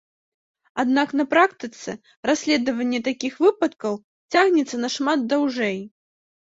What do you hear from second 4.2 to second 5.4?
цягнецца нашмат